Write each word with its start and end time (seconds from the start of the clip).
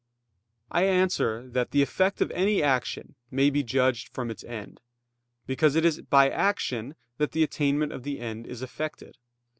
I 0.71 0.85
answer 0.85 1.47
that, 1.49 1.69
The 1.69 1.83
effect 1.83 2.21
of 2.21 2.31
any 2.31 2.63
action 2.63 3.13
may 3.29 3.51
be 3.51 3.61
judged 3.61 4.07
from 4.09 4.31
its 4.31 4.43
end; 4.43 4.81
because 5.45 5.75
it 5.75 5.85
is 5.85 6.01
by 6.01 6.27
action 6.27 6.95
that 7.19 7.33
the 7.33 7.43
attainment 7.43 7.91
of 7.91 8.01
the 8.01 8.19
end 8.19 8.47
is 8.47 8.63
effected. 8.63 9.19